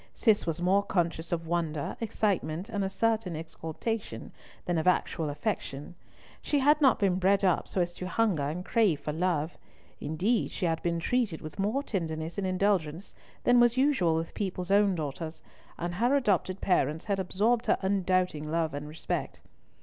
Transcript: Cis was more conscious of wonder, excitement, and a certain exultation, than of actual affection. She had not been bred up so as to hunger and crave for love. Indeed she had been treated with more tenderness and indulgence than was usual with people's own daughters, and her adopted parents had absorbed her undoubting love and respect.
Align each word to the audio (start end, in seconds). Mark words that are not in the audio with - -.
Cis 0.15 0.47
was 0.47 0.63
more 0.63 0.81
conscious 0.81 1.31
of 1.31 1.45
wonder, 1.45 1.95
excitement, 2.01 2.69
and 2.69 2.83
a 2.83 2.89
certain 2.89 3.35
exultation, 3.35 4.31
than 4.65 4.79
of 4.79 4.87
actual 4.87 5.29
affection. 5.29 5.93
She 6.41 6.57
had 6.57 6.81
not 6.81 6.97
been 6.97 7.17
bred 7.19 7.43
up 7.43 7.67
so 7.67 7.81
as 7.81 7.93
to 7.93 8.07
hunger 8.07 8.49
and 8.49 8.65
crave 8.65 8.99
for 8.99 9.13
love. 9.13 9.59
Indeed 9.99 10.49
she 10.49 10.65
had 10.65 10.81
been 10.81 10.99
treated 10.99 11.39
with 11.41 11.59
more 11.59 11.83
tenderness 11.83 12.39
and 12.39 12.47
indulgence 12.47 13.13
than 13.43 13.59
was 13.59 13.77
usual 13.77 14.15
with 14.15 14.33
people's 14.33 14.71
own 14.71 14.95
daughters, 14.95 15.43
and 15.77 15.93
her 15.93 16.15
adopted 16.15 16.61
parents 16.61 17.05
had 17.05 17.19
absorbed 17.19 17.67
her 17.67 17.77
undoubting 17.83 18.49
love 18.49 18.73
and 18.73 18.87
respect. 18.87 19.41